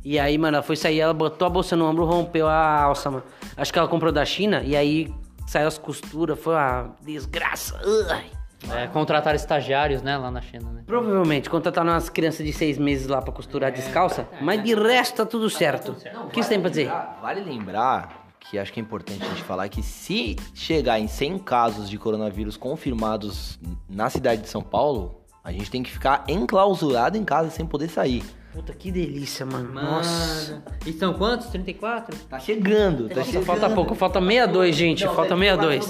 E 0.05 0.19
aí, 0.19 0.37
mano, 0.37 0.57
ela 0.57 0.63
foi 0.63 0.77
sair, 0.77 1.01
ela 1.01 1.15
botou 1.15 1.47
a 1.47 1.51
bolsa 1.51 1.77
no 1.77 1.85
ombro, 1.85 2.05
rompeu 2.05 2.49
a 2.49 2.83
alça, 2.83 3.11
mano. 3.11 3.25
Acho 3.57 3.73
que 3.73 3.79
ela 3.79 3.89
comprou 3.89 4.11
da 4.11 4.25
China 4.25 4.63
e 4.65 4.75
aí 4.75 5.13
saiu 5.47 5.69
as 5.69 5.79
costuras, 5.79 6.39
foi 6.39 6.55
uma 6.55 6.95
desgraça. 7.03 7.81
Ai. 8.11 8.25
É, 8.71 8.87
contratar 8.87 9.35
estagiários, 9.35 10.03
né, 10.03 10.17
lá 10.17 10.31
na 10.31 10.41
China, 10.41 10.71
né? 10.71 10.85
Provavelmente, 10.87 11.51
contrataram 11.51 11.91
umas 11.91 12.09
crianças 12.09 12.47
de 12.47 12.53
seis 12.53 12.79
meses 12.79 13.09
lá 13.09 13.21
pra 13.21 13.33
costurar 13.33 13.73
descalça, 13.73 14.29
mas 14.41 14.63
de 14.63 14.73
resto 14.75 15.17
tá 15.17 15.27
tudo 15.27 15.51
certo. 15.51 15.97
O 16.25 16.29
que 16.29 16.43
você 16.43 16.51
tem 16.51 16.61
pra 16.61 16.71
dizer? 16.71 16.89
Vale 17.21 17.41
lembrar 17.41 18.23
que 18.39 18.59
acho 18.59 18.73
que 18.73 18.79
é 18.79 18.83
importante 18.83 19.25
a 19.25 19.29
gente 19.29 19.43
falar 19.43 19.69
que 19.69 19.83
se 19.83 20.37
chegar 20.55 20.99
em 21.01 21.09
100 21.09 21.39
casos 21.41 21.91
de 21.91 21.99
coronavírus 21.99 22.57
confirmados 22.57 23.59
na 23.89 24.09
cidade 24.09 24.43
de 24.43 24.49
São 24.49 24.63
Paulo, 24.63 25.23
a 25.43 25.51
gente 25.51 25.71
tem 25.71 25.83
que 25.83 25.91
ficar 25.91 26.25
enclausurado 26.29 27.19
em 27.19 27.25
casa 27.25 27.51
sem 27.51 27.67
poder 27.67 27.89
sair. 27.89 28.23
Puta, 28.53 28.73
que 28.75 28.91
delícia, 28.93 29.47
mano. 29.47 29.73
Nossa. 29.73 30.53
Mano. 30.53 30.63
E 30.87 30.93
são 30.93 31.15
quantos? 31.15 31.47
34? 31.49 32.15
Tá 32.29 32.39
chegando, 32.39 33.09
tá 33.09 33.17
Nossa, 33.17 33.27
chegando. 33.31 33.47
falta 33.47 33.71
pouco, 33.71 33.95
falta 33.95 34.21
62, 34.21 34.77
gente, 34.77 35.05
falta 35.07 35.35
62. 35.37 35.89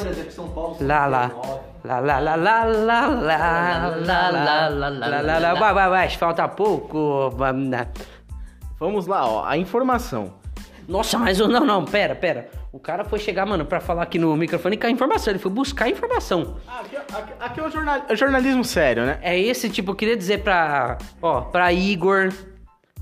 Lá, 0.80 1.06
lá. 1.06 1.30
Lá, 1.84 1.98
lá, 1.98 2.18
lá, 2.20 2.34
lá, 2.36 2.64
lá, 2.64 3.06
lá, 3.06 3.08
lá, 3.08 3.90
lá, 4.00 4.30
lá, 4.30 4.68
lá, 4.68 5.20
lá, 5.20 5.38
lá, 5.38 5.54
vai, 5.54 5.74
vai, 5.74 5.88
vai, 5.90 6.10
falta 6.10 6.46
pouco. 6.46 7.30
Vamos 8.78 9.06
lá, 9.08 9.26
ó, 9.28 9.44
a 9.44 9.56
informação. 9.56 10.34
Nossa, 10.88 11.18
mas 11.18 11.40
o- 11.40 11.48
não, 11.48 11.64
não, 11.64 11.84
pera, 11.84 12.14
pera. 12.14 12.48
O 12.72 12.78
cara 12.78 13.04
foi 13.04 13.18
chegar, 13.18 13.44
mano, 13.46 13.64
pra 13.66 13.80
falar 13.80 14.02
aqui 14.04 14.18
no 14.18 14.36
microfone 14.36 14.76
com 14.76 14.86
a 14.86 14.90
informação. 14.90 15.32
Ele 15.32 15.38
foi 15.38 15.50
buscar 15.50 15.86
a 15.86 15.88
informação. 15.90 16.56
Aqui, 16.66 16.96
aqui- 16.96 17.32
aqui 17.40 17.60
é 17.60 17.62
o 17.66 17.70
jornal- 17.70 18.02
é 18.08 18.16
jornalismo 18.16 18.64
sério, 18.64 19.04
né? 19.04 19.18
É 19.20 19.38
esse 19.38 19.68
tipo, 19.68 19.90
eu 19.90 19.94
queria 19.94 20.16
dizer 20.16 20.42
pra, 20.42 20.98
ó, 21.20 21.42
pra 21.42 21.72
Igor, 21.72 22.32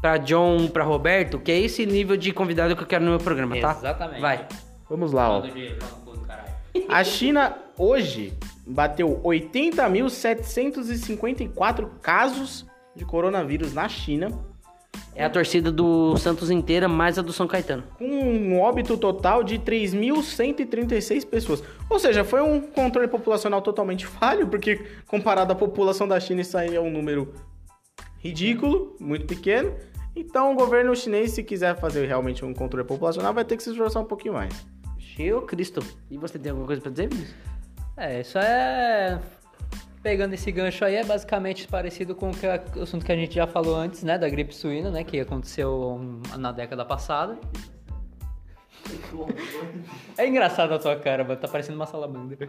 pra 0.01 0.17
John, 0.17 0.69
pra 0.69 0.85
Roberto, 0.85 1.39
que 1.39 1.51
é 1.53 1.59
esse 1.59 1.85
nível 1.87 2.17
de 2.17 2.33
convidado 2.33 2.75
que 2.77 2.83
eu 2.83 2.87
quero 2.87 3.05
no 3.05 3.11
meu 3.11 3.21
programa, 3.21 3.59
tá? 3.61 3.77
Exatamente. 3.79 4.21
Vai. 4.21 4.47
Vamos 4.89 5.13
lá, 5.13 5.39
ó. 5.39 5.43
A 6.89 7.03
China 7.05 7.57
hoje 7.77 8.33
bateu 8.67 9.21
80.754 9.25 11.89
casos 12.01 12.65
de 12.95 13.05
coronavírus 13.05 13.75
na 13.75 13.89
China, 13.89 14.31
É 15.15 15.25
a 15.25 15.31
torcida 15.31 15.71
do 15.73 16.17
Santos 16.17 16.51
inteira, 16.51 16.89
mais 16.89 17.19
a 17.19 17.23
do 17.23 17.33
São 17.33 17.47
Caetano. 17.47 17.83
com 17.99 18.05
um 18.05 18.61
óbito 18.61 18.97
total 18.97 19.43
de 19.43 19.59
3.136 19.59 21.27
pessoas. 21.27 21.63
Ou 21.89 21.99
seja, 21.99 22.25
foi 22.25 22.41
um 22.41 22.61
controle 22.61 23.09
populacional 23.09 23.61
totalmente 23.61 24.07
falho, 24.19 24.47
porque 24.47 24.81
comparado 25.07 25.53
à 25.53 25.57
população 25.57 26.07
da 26.07 26.21
China, 26.21 26.41
isso 26.41 26.57
aí 26.57 26.77
é 26.77 26.81
um 26.81 26.91
número 26.91 27.35
ridículo, 28.19 28.97
muito 29.01 29.27
pequeno. 29.27 29.75
Então, 30.15 30.53
o 30.53 30.55
governo 30.57 30.95
chinês, 30.95 31.33
se 31.33 31.43
quiser 31.43 31.77
fazer 31.79 32.07
realmente 32.07 32.45
um 32.45 32.53
controle 32.53 32.87
populacional, 32.87 33.33
vai 33.33 33.45
ter 33.45 33.57
que 33.57 33.63
se 33.63 33.71
esforçar 33.71 34.03
um 34.03 34.07
pouquinho 34.07 34.35
mais. 34.35 34.53
Cheio 34.99 35.43
Cristo. 35.43 35.81
E 36.11 36.17
você 36.17 36.39
tem 36.39 36.51
alguma 36.51 36.67
coisa 36.67 36.83
pra 36.83 36.91
dizer, 36.91 37.09
Vinícius? 37.09 37.35
É, 37.97 38.21
isso 38.21 38.39
é. 38.39 39.21
Pegando 40.03 40.33
esse 40.33 40.51
gancho 40.51 40.85
aí, 40.85 40.95
é 40.95 41.05
basicamente 41.05 41.69
parecido 41.69 42.15
com 42.15 42.31
o, 42.31 42.35
que, 42.35 42.47
o 42.47 42.83
assunto 42.83 43.05
que 43.05 43.13
a 43.13 43.17
gente 43.17 43.35
já 43.35 43.47
falou 43.47 43.77
antes, 43.77 44.03
né? 44.03 44.17
Da 44.17 44.29
gripe 44.29 44.55
suína, 44.55 44.91
né? 44.91 45.05
Que 45.05 45.21
aconteceu 45.21 46.01
na 46.39 46.53
década 46.53 46.85
passada. 46.85 47.39
É 50.17 50.27
engraçado 50.27 50.73
a 50.73 50.79
tua 50.79 50.97
cara, 50.97 51.23
mano. 51.23 51.39
Tá 51.39 51.49
parecendo 51.49 51.77
uma 51.77 51.87
salamandra. 51.87 52.49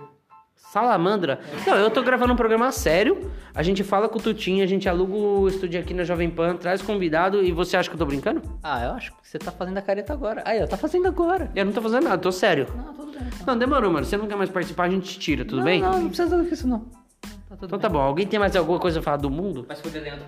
Salamandra? 0.69 1.39
Não, 1.67 1.75
eu 1.75 1.89
tô 1.91 2.01
gravando 2.01 2.31
um 2.31 2.35
programa 2.35 2.71
sério. 2.71 3.29
A 3.53 3.61
gente 3.61 3.83
fala 3.83 4.07
com 4.07 4.17
o 4.17 4.21
Tutinho, 4.21 4.63
a 4.63 4.67
gente 4.67 4.87
aluga 4.87 5.13
o 5.13 5.47
estúdio 5.47 5.79
aqui 5.79 5.93
na 5.93 6.03
Jovem 6.05 6.29
Pan, 6.29 6.55
traz 6.55 6.81
convidado 6.81 7.43
e 7.43 7.51
você 7.51 7.75
acha 7.75 7.89
que 7.89 7.95
eu 7.95 7.99
tô 7.99 8.05
brincando? 8.05 8.41
Ah, 8.63 8.85
eu 8.85 8.91
acho 8.91 9.11
que 9.11 9.17
você 9.27 9.37
tá 9.37 9.51
fazendo 9.51 9.77
a 9.77 9.81
careta 9.81 10.13
agora. 10.13 10.41
Aí, 10.45 10.63
ó, 10.63 10.67
tá 10.67 10.77
fazendo 10.77 11.07
agora. 11.07 11.51
Eu 11.53 11.65
não 11.65 11.73
tô 11.73 11.81
fazendo 11.81 12.03
nada, 12.03 12.17
tô 12.17 12.31
sério. 12.31 12.67
Não, 12.75 12.93
tudo 12.93 13.11
bem. 13.11 13.27
Não, 13.45 13.57
demorou, 13.57 13.91
mano. 13.91 14.05
Você 14.05 14.15
não 14.15 14.27
quer 14.27 14.37
mais 14.37 14.49
participar, 14.49 14.83
a 14.85 14.89
gente 14.89 15.19
tira, 15.19 15.43
tudo 15.43 15.57
não, 15.57 15.65
bem? 15.65 15.81
Não, 15.81 15.99
não 15.99 16.07
precisa 16.07 16.41
disso, 16.43 16.67
não. 16.67 16.79
Tá 16.79 17.57
tudo 17.57 17.65
Então 17.65 17.69
bem. 17.77 17.79
tá 17.79 17.89
bom. 17.89 17.99
Alguém 17.99 18.25
tem 18.25 18.39
mais 18.39 18.55
alguma 18.55 18.79
coisa 18.79 18.99
a 18.99 19.03
falar 19.03 19.17
do 19.17 19.29
mundo? 19.29 19.65
Mas 19.67 19.81
fuder 19.81 20.01
dentro. 20.03 20.23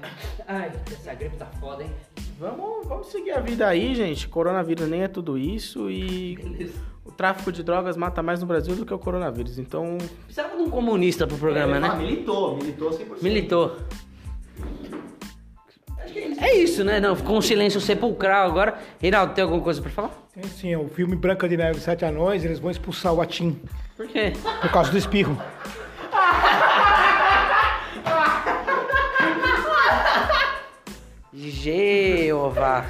Ai, 0.45 0.71
essa 0.91 1.13
gripe 1.13 1.37
tá 1.37 1.45
foda, 1.45 1.83
hein? 1.83 1.89
Vamos, 2.37 2.85
vamos 2.85 3.07
seguir 3.07 3.31
a 3.31 3.39
vida 3.39 3.65
aí, 3.65 3.95
gente. 3.95 4.27
Coronavírus 4.27 4.89
nem 4.89 5.03
é 5.03 5.07
tudo 5.07 5.37
isso 5.37 5.89
e 5.89 6.35
o 7.05 7.11
tráfico 7.11 7.51
de 7.51 7.63
drogas 7.63 7.97
mata 7.97 8.21
mais 8.23 8.39
no 8.41 8.47
Brasil 8.47 8.75
do 8.75 8.85
que 8.85 8.93
o 8.93 8.99
coronavírus. 8.99 9.59
Então, 9.59 9.97
Precisava 10.25 10.55
de 10.55 10.63
um 10.63 10.69
comunista 10.69 11.27
pro 11.27 11.37
programa, 11.37 11.79
né? 11.79 11.93
militou, 11.95 12.57
militou 12.57 12.91
100%. 12.91 13.21
Militou. 13.21 13.77
É 16.39 16.55
isso, 16.57 16.83
né? 16.83 16.99
Não, 16.99 17.15
ficou 17.15 17.37
um 17.37 17.41
silêncio 17.41 17.81
sepulcral 17.81 18.47
agora. 18.47 18.77
Reinaldo, 18.99 19.33
tem 19.33 19.43
alguma 19.43 19.61
coisa 19.61 19.81
pra 19.81 19.89
falar? 19.89 20.11
Tem 20.33 20.43
sim, 20.43 20.71
é 20.71 20.77
o 20.77 20.87
filme 20.87 21.15
Branca 21.15 21.49
de 21.49 21.57
Neve 21.57 21.77
e 21.77 21.81
Sete 21.81 22.05
Anões, 22.05 22.43
eles 22.45 22.59
vão 22.59 22.71
expulsar 22.71 23.13
o 23.13 23.21
Atim 23.21 23.59
Por 23.97 24.07
quê? 24.07 24.33
por 24.61 24.71
causa 24.71 24.91
do 24.91 24.97
espirro. 24.97 25.37
Jeová. 31.33 32.85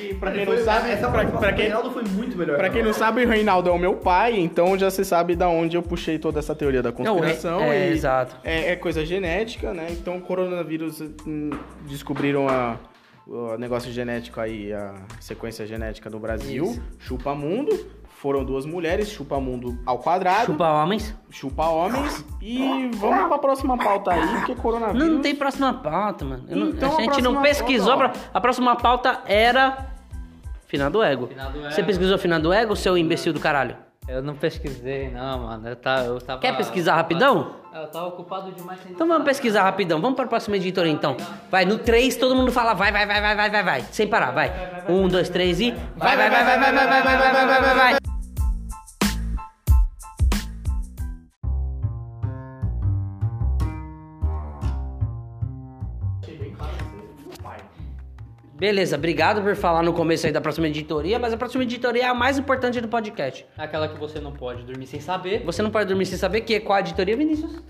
E 0.00 0.14
pra 0.14 0.30
quem 0.32 0.44
não 0.46 0.56
sabe, 0.58 0.96
pra, 0.96 1.24
pra 1.26 1.52
quem, 1.52 1.70
foi 1.92 2.04
muito 2.04 2.36
melhor. 2.36 2.56
pra 2.56 2.70
quem 2.70 2.82
não 2.82 2.92
sabe, 2.92 3.24
o 3.24 3.28
Reinaldo 3.28 3.68
é 3.68 3.72
o 3.72 3.78
meu 3.78 3.94
pai, 3.96 4.38
então 4.38 4.78
já 4.78 4.90
se 4.90 5.04
sabe 5.04 5.34
da 5.36 5.48
onde 5.48 5.76
eu 5.76 5.82
puxei 5.82 6.18
toda 6.18 6.38
essa 6.38 6.54
teoria 6.54 6.82
da 6.82 6.92
conspiração. 6.92 7.60
é, 7.60 7.88
e 7.88 7.92
exato. 7.92 8.36
É, 8.44 8.72
é 8.72 8.76
coisa 8.76 9.04
genética, 9.04 9.72
né? 9.74 9.86
Então, 9.90 10.16
o 10.16 10.20
coronavírus 10.20 11.00
hum, 11.26 11.50
descobriram 11.86 12.48
a 12.48 12.76
o 13.26 13.56
negócio 13.56 13.92
genético 13.92 14.40
aí, 14.40 14.72
a 14.72 14.94
sequência 15.20 15.64
genética 15.64 16.10
no 16.10 16.18
Brasil. 16.18 16.64
Isso. 16.64 16.82
Chupa 16.98 17.32
mundo. 17.34 18.00
Foram 18.16 18.44
duas 18.44 18.66
mulheres, 18.66 19.08
chupa 19.08 19.40
mundo 19.40 19.78
ao 19.86 19.98
quadrado. 19.98 20.44
Chupa 20.46 20.68
homens. 20.68 21.14
chupa 21.30 21.66
homens 21.68 22.22
e 22.42 22.90
vamos 22.96 23.28
pra 23.28 23.38
próxima 23.38 23.78
pauta 23.78 24.12
aí, 24.12 24.28
porque 24.36 24.54
coronavírus. 24.56 25.06
Não, 25.08 25.14
não 25.14 25.22
tem 25.22 25.34
próxima 25.34 25.72
pauta, 25.72 26.24
mano. 26.26 26.44
Não- 26.46 26.68
Então, 26.68 26.92
a 26.92 26.96
a 26.98 27.00
gente 27.02 27.22
não 27.22 27.40
pesquisou. 27.40 27.96
pauta, 27.96 28.10
pra- 28.10 28.30
a 28.34 28.40
próxima 28.40 28.76
pauta 28.76 29.20
era. 29.24 29.86
Finado 30.70 31.02
Ego. 31.02 31.26
Finado 31.26 31.58
Ego. 31.58 31.70
Você 31.72 31.82
pesquisou 31.82 32.16
Finado 32.16 32.52
Ego, 32.52 32.76
seu 32.76 32.96
imbecil 32.96 33.32
do 33.32 33.40
caralho? 33.40 33.76
Eu 34.06 34.22
não 34.22 34.34
pesquisei, 34.34 35.10
não, 35.10 35.40
mano. 35.40 35.68
Eu, 35.68 35.76
tá, 35.76 36.04
eu 36.04 36.20
tava. 36.20 36.40
Quer 36.40 36.56
pesquisar 36.56 36.94
rapidão? 36.94 37.56
Eu 37.74 37.86
tava 37.88 38.06
ocupado 38.06 38.50
demais 38.52 38.80
sem 38.80 38.92
Então 38.92 39.06
vamos 39.06 39.24
pesquisar 39.24 39.62
rapidão. 39.64 40.00
Vamos 40.00 40.16
para 40.16 40.26
a 40.26 40.28
próxima 40.28 40.56
editoria 40.56 40.90
então. 40.90 41.16
Vai, 41.50 41.64
no 41.64 41.78
3 41.78 42.16
todo 42.16 42.34
mundo 42.34 42.52
fala 42.52 42.72
vai, 42.72 42.92
vai, 42.92 43.04
vai, 43.04 43.20
vai, 43.20 43.36
vai, 43.36 43.50
vai, 43.50 43.62
vai. 43.62 43.82
Sem 43.90 44.06
parar, 44.06 44.30
vai. 44.30 44.52
Um, 44.88 45.08
dois, 45.08 45.28
três 45.28 45.60
e. 45.60 45.72
Vai, 45.96 46.16
vai, 46.16 46.30
vai, 46.30 46.44
vai, 46.44 46.58
vai, 46.60 46.72
vai, 46.72 46.86
vai, 46.86 47.02
vai, 47.02 47.18
vai, 47.18 47.32
vai, 47.32 47.60
vai, 47.60 47.74
vai, 47.74 48.09
Beleza, 58.60 58.94
obrigado 58.94 59.40
por 59.40 59.56
falar 59.56 59.82
no 59.82 59.94
começo 59.94 60.26
aí 60.26 60.32
da 60.32 60.40
próxima 60.40 60.68
editoria, 60.68 61.18
mas 61.18 61.32
a 61.32 61.36
próxima 61.38 61.62
editoria 61.62 62.02
é 62.02 62.06
a 62.06 62.12
mais 62.12 62.36
importante 62.36 62.78
do 62.78 62.88
podcast. 62.88 63.46
Aquela 63.56 63.88
que 63.88 63.98
você 63.98 64.20
não 64.20 64.32
pode 64.32 64.64
dormir 64.64 64.86
sem 64.86 65.00
saber. 65.00 65.42
Você 65.46 65.62
não 65.62 65.70
pode 65.70 65.88
dormir 65.88 66.04
sem 66.04 66.18
saber 66.18 66.42
que 66.42 66.56
é 66.56 66.60
qual 66.60 66.76
a 66.76 66.80
editoria, 66.80 67.16
Vinícius? 67.16 67.62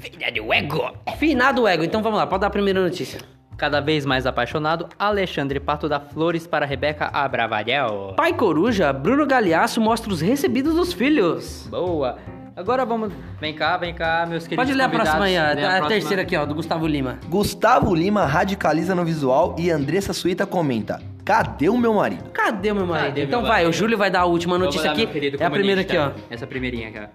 Finado 0.00 0.52
Ego. 0.52 0.92
Finado 1.16 1.68
Ego. 1.68 1.84
Então 1.84 2.02
vamos 2.02 2.18
lá, 2.18 2.26
pode 2.26 2.40
dar 2.40 2.48
a 2.48 2.50
primeira 2.50 2.82
notícia. 2.82 3.20
Cada 3.56 3.78
vez 3.80 4.04
mais 4.04 4.26
apaixonado, 4.26 4.88
Alexandre 4.98 5.60
Pato 5.60 5.88
dá 5.88 6.00
flores 6.00 6.44
para 6.44 6.66
Rebeca 6.66 7.08
Abravanel. 7.12 8.14
Pai 8.16 8.34
Coruja, 8.34 8.92
Bruno 8.92 9.24
Galeasso 9.24 9.80
mostra 9.80 10.12
os 10.12 10.20
recebidos 10.20 10.74
dos 10.74 10.92
filhos. 10.92 11.68
Boa. 11.70 12.18
Agora 12.54 12.84
vamos. 12.84 13.12
Vem 13.40 13.54
cá, 13.54 13.76
vem 13.76 13.94
cá, 13.94 14.26
meus 14.28 14.44
queridos. 14.44 14.64
Pode 14.64 14.76
ler 14.76 14.84
a 14.84 14.88
próxima 14.88 15.24
aí, 15.24 15.36
a, 15.36 15.52
a 15.52 15.56
próxima. 15.56 15.88
terceira 15.88 16.22
aqui, 16.22 16.36
ó, 16.36 16.44
do 16.44 16.54
Gustavo 16.54 16.86
Lima. 16.86 17.18
Gustavo 17.28 17.94
Lima 17.94 18.26
radicaliza 18.26 18.94
no 18.94 19.04
visual 19.04 19.56
e 19.58 19.70
Andressa 19.70 20.12
Suíta 20.12 20.46
comenta: 20.46 21.00
Cadê 21.24 21.68
o 21.68 21.78
meu 21.78 21.94
marido? 21.94 22.30
Cadê 22.30 22.70
o 22.70 22.74
meu 22.74 22.86
marido? 22.86 23.08
Cadê 23.08 23.24
então 23.24 23.40
meu 23.40 23.48
vai, 23.48 23.62
marido? 23.62 23.70
o 23.70 23.72
Júlio 23.72 23.96
vai 23.96 24.10
dar 24.10 24.20
a 24.20 24.24
última 24.26 24.58
notícia 24.58 24.88
lá, 24.88 24.92
aqui. 24.92 25.36
É 25.38 25.44
a 25.44 25.50
primeira 25.50 25.80
aqui, 25.80 25.96
ó. 25.96 26.10
Essa 26.28 26.46
primeirinha 26.46 26.88
aqui, 26.88 26.98
ó. 26.98 27.06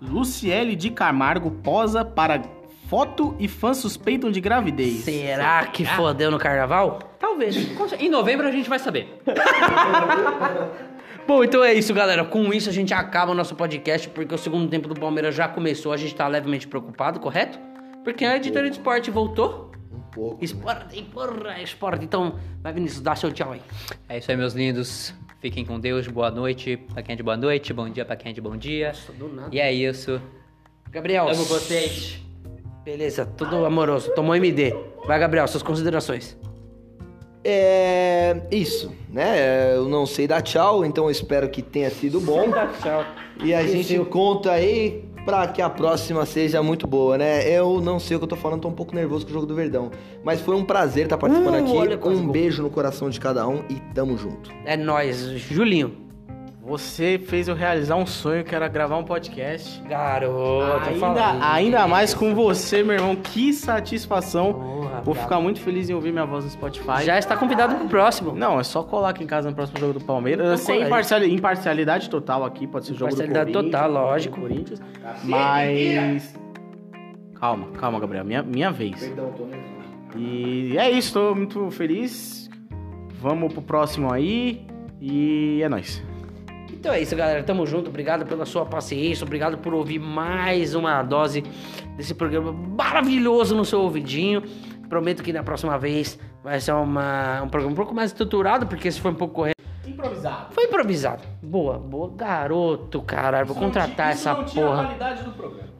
Luciele 0.00 0.74
de 0.74 0.90
Camargo 0.90 1.50
posa 1.50 2.04
para 2.04 2.42
foto 2.88 3.34
e 3.38 3.48
fãs 3.48 3.78
suspeitam 3.78 4.30
de 4.30 4.40
gravidez. 4.40 5.04
Será 5.04 5.64
que 5.66 5.84
fodeu 5.84 6.30
no 6.30 6.38
carnaval? 6.38 6.98
Talvez. 7.18 7.56
Em 7.98 8.10
novembro 8.10 8.46
a 8.46 8.50
gente 8.50 8.68
vai 8.68 8.78
saber. 8.78 9.22
Bom, 11.26 11.44
então 11.44 11.62
é 11.62 11.72
isso, 11.72 11.94
galera. 11.94 12.24
Com 12.24 12.52
isso 12.52 12.68
a 12.68 12.72
gente 12.72 12.92
acaba 12.92 13.32
o 13.32 13.34
nosso 13.34 13.54
podcast, 13.54 14.08
porque 14.08 14.34
o 14.34 14.38
segundo 14.38 14.68
tempo 14.68 14.88
do 14.88 14.98
Palmeiras 14.98 15.34
já 15.34 15.48
começou. 15.48 15.92
A 15.92 15.96
gente 15.96 16.14
tá 16.14 16.26
levemente 16.26 16.66
preocupado, 16.66 17.20
correto? 17.20 17.58
Porque 18.02 18.24
a 18.24 18.36
editoria 18.36 18.70
de 18.70 18.76
esporte 18.76 19.10
voltou. 19.10 19.70
Um 19.92 20.00
pouco. 20.00 20.44
Esporte, 20.44 21.02
porra, 21.04 21.60
esporte. 21.62 22.04
Então, 22.04 22.38
vai 22.60 22.72
Vinícius, 22.72 23.00
dá 23.00 23.14
seu 23.14 23.30
tchau 23.32 23.52
aí. 23.52 23.62
É 24.08 24.18
isso 24.18 24.30
aí, 24.30 24.36
meus 24.36 24.52
lindos. 24.54 25.14
Fiquem 25.40 25.64
com 25.64 25.78
Deus. 25.78 26.06
Boa 26.08 26.30
noite 26.30 26.76
pra 26.76 27.02
quem 27.02 27.14
é 27.14 27.16
de 27.16 27.22
boa 27.22 27.36
noite. 27.36 27.72
Bom 27.72 27.88
dia 27.88 28.04
pra 28.04 28.16
quem 28.16 28.30
é 28.30 28.34
de 28.34 28.40
bom 28.40 28.56
dia. 28.56 28.92
do 29.18 29.28
nada. 29.28 29.48
E 29.52 29.60
é 29.60 29.72
isso. 29.72 30.20
Gabriel. 30.90 31.28
Amo 31.28 31.44
vocês. 31.44 32.20
Beleza, 32.84 33.24
tudo 33.24 33.64
amoroso. 33.64 34.12
Tomou 34.14 34.34
MD. 34.34 34.74
Vai, 35.06 35.18
Gabriel, 35.18 35.46
suas 35.46 35.62
considerações. 35.62 36.36
É. 37.44 38.40
Isso, 38.50 38.92
né? 39.10 39.74
Eu 39.74 39.88
não 39.88 40.06
sei 40.06 40.26
dar 40.26 40.42
tchau, 40.42 40.84
então 40.84 41.04
eu 41.04 41.10
espero 41.10 41.48
que 41.48 41.62
tenha 41.62 41.90
sido 41.90 42.20
bom. 42.20 42.50
Tchau. 42.80 43.04
E 43.42 43.52
a 43.52 43.66
gente 43.66 43.98
conta 44.04 44.52
aí 44.52 45.04
pra 45.24 45.46
que 45.46 45.62
a 45.62 45.70
próxima 45.70 46.24
seja 46.26 46.62
muito 46.62 46.86
boa, 46.86 47.16
né? 47.18 47.48
Eu 47.48 47.80
não 47.80 47.98
sei 47.98 48.16
o 48.16 48.20
que 48.20 48.24
eu 48.24 48.28
tô 48.28 48.36
falando, 48.36 48.62
tô 48.62 48.68
um 48.68 48.72
pouco 48.72 48.94
nervoso 48.94 49.24
com 49.24 49.30
o 49.30 49.34
jogo 49.34 49.46
do 49.46 49.54
Verdão. 49.54 49.90
Mas 50.24 50.40
foi 50.40 50.54
um 50.54 50.64
prazer 50.64 51.04
estar 51.04 51.18
participando 51.18 51.66
Uh, 51.66 51.76
olha 51.76 51.94
aqui. 51.94 52.08
Um 52.08 52.28
beijo 52.28 52.62
no 52.62 52.70
coração 52.70 53.08
de 53.10 53.18
cada 53.20 53.46
um 53.46 53.62
e 53.68 53.74
tamo 53.94 54.16
junto. 54.16 54.50
É 54.64 54.76
nóis. 54.76 55.18
Julinho. 55.18 56.02
Você 56.64 57.20
fez 57.26 57.48
eu 57.48 57.56
realizar 57.56 57.96
um 57.96 58.06
sonho 58.06 58.44
que 58.44 58.54
era 58.54 58.68
gravar 58.68 58.96
um 58.96 59.02
podcast. 59.02 59.82
Garoto, 59.82 60.88
Ainda, 60.88 61.52
ainda 61.52 61.88
mais 61.88 62.14
com 62.14 62.36
você, 62.36 62.84
meu 62.84 62.94
irmão. 62.94 63.16
Que 63.16 63.52
satisfação. 63.52 64.54
Porra, 64.54 64.81
Vou 65.04 65.14
ficar 65.14 65.40
muito 65.40 65.60
feliz 65.60 65.90
em 65.90 65.94
ouvir 65.94 66.12
minha 66.12 66.24
voz 66.24 66.44
no 66.44 66.50
Spotify. 66.50 67.04
Já 67.04 67.18
está 67.18 67.36
convidado 67.36 67.74
pro 67.74 67.88
próximo. 67.88 68.34
Não, 68.34 68.60
é 68.60 68.62
só 68.62 68.82
colar 68.82 69.10
aqui 69.10 69.24
em 69.24 69.26
casa 69.26 69.48
no 69.50 69.54
próximo 69.56 69.78
jogo 69.80 69.94
do 69.94 70.00
Palmeiras. 70.00 70.60
Sem 70.60 70.76
colar. 70.76 70.86
imparciali- 70.86 71.34
imparcialidade 71.34 72.08
total 72.08 72.44
aqui, 72.44 72.66
pode 72.66 72.86
ser 72.86 72.94
jogo 72.94 73.10
do 73.10 73.14
Imparcialidade 73.22 73.52
Corinthians. 73.52 73.72
total, 73.72 73.88
jogo 73.90 73.98
do 73.98 74.06
lógico. 74.10 74.40
Corinthians. 74.40 74.80
Mas. 75.24 76.34
Calma, 77.34 77.66
calma, 77.78 77.98
Gabriel. 77.98 78.24
Minha, 78.24 78.42
minha 78.42 78.70
vez. 78.70 79.00
tô 79.00 79.44
nervoso. 79.46 79.72
E 80.16 80.76
é 80.78 80.90
isso, 80.90 81.14
tô 81.14 81.34
muito 81.34 81.70
feliz. 81.70 82.48
Vamos 83.20 83.52
pro 83.52 83.62
próximo 83.62 84.12
aí. 84.12 84.64
E 85.00 85.60
é 85.62 85.68
nóis. 85.68 86.02
Então 86.72 86.92
é 86.92 87.00
isso, 87.00 87.14
galera. 87.16 87.42
Tamo 87.42 87.66
junto. 87.66 87.88
Obrigado 87.90 88.24
pela 88.26 88.44
sua 88.44 88.64
paciência. 88.64 89.24
Obrigado 89.24 89.58
por 89.58 89.74
ouvir 89.74 89.98
mais 89.98 90.74
uma 90.74 91.02
dose 91.02 91.42
desse 91.96 92.14
programa 92.14 92.52
maravilhoso 92.52 93.54
no 93.56 93.64
seu 93.64 93.80
ouvidinho. 93.80 94.42
Prometo 94.92 95.22
que 95.22 95.32
na 95.32 95.42
próxima 95.42 95.78
vez 95.78 96.18
vai 96.44 96.60
ser 96.60 96.72
uma, 96.72 97.40
um 97.40 97.48
programa 97.48 97.72
um 97.72 97.76
pouco 97.76 97.94
mais 97.94 98.10
estruturado, 98.10 98.66
porque 98.66 98.88
esse 98.88 99.00
foi 99.00 99.10
um 99.10 99.14
pouco 99.14 99.32
correto. 99.36 99.62
improvisado. 99.86 100.52
Foi 100.52 100.64
improvisado. 100.64 101.22
Boa, 101.42 101.78
boa. 101.78 102.12
Garoto, 102.14 103.00
caralho. 103.00 103.46
Vou 103.46 103.56
Isso 103.56 103.64
contratar 103.64 104.12
isso 104.12 104.28
essa 104.28 104.34
porra. 104.42 104.94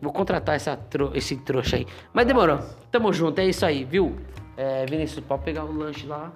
Vou 0.00 0.12
contratar 0.14 0.54
essa 0.54 0.74
tro- 0.78 1.10
esse 1.14 1.36
trouxa 1.36 1.76
aí. 1.76 1.86
Mas 2.10 2.24
demorou. 2.24 2.58
Tamo 2.90 3.12
junto, 3.12 3.38
é 3.38 3.44
isso 3.44 3.66
aí, 3.66 3.84
viu? 3.84 4.16
É, 4.56 4.86
Vinícius, 4.86 5.22
pode 5.26 5.42
pegar 5.42 5.64
o 5.64 5.76
lanche 5.76 6.06
lá. 6.06 6.32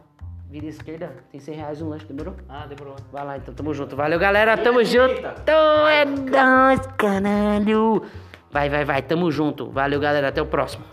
Vira 0.51 0.67
esquerda. 0.67 1.15
Tem 1.33 1.41
100 1.41 1.55
reais 1.55 1.81
um 1.81 1.89
lanche, 1.89 2.05
demorou? 2.05 2.35
Ah, 2.47 2.67
demorou. 2.67 2.97
Vai 3.11 3.25
lá 3.25 3.39
então, 3.39 3.55
tamo 3.55 3.73
junto. 3.73 3.97
Valeu, 3.97 4.19
galera. 4.19 4.55
Tamo 4.59 4.85
junto. 4.85 5.15
Então 5.15 5.89
é 5.89 6.05
nóis, 6.05 6.87
caralho. 6.99 8.03
Vai, 8.51 8.69
vai, 8.69 8.85
vai. 8.85 9.01
Tamo 9.01 9.31
junto. 9.31 9.71
Valeu, 9.71 9.99
galera. 9.99 10.29
Até 10.29 10.43
o 10.43 10.47
próximo. 10.47 10.85